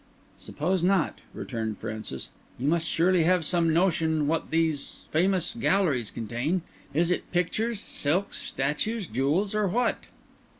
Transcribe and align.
"Suppose 0.39 0.81
not," 0.81 1.19
returned 1.31 1.77
Francis, 1.77 2.29
"you 2.57 2.67
must 2.67 2.87
surely 2.87 3.21
have 3.21 3.45
some 3.45 3.71
notion 3.71 4.25
what 4.25 4.49
these 4.49 5.05
famous 5.11 5.53
galleries 5.53 6.09
contain. 6.09 6.63
Is 6.91 7.11
it 7.11 7.31
pictures, 7.31 7.79
silks, 7.79 8.39
statues, 8.39 9.05
jewels, 9.05 9.53
or 9.53 9.67
what?" 9.67 10.05